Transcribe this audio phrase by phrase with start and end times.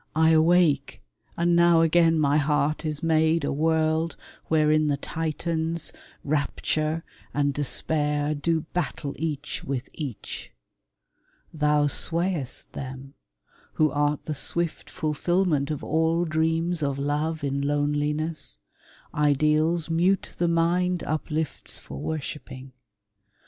[0.15, 1.03] I awake,
[1.35, 4.15] 55 TASSO TO LEONORA And now again my heart is made a world
[4.47, 5.93] Wherein the Titans,
[6.23, 7.03] Rapture
[7.35, 10.51] and Despair, Do battle each with each.
[11.53, 13.13] Thou swayest them,
[13.73, 18.57] Who art the swift fulfilment of all dreams Of love in loneliness—
[19.13, 22.71] ideals mute The mind uplifts for worshiping.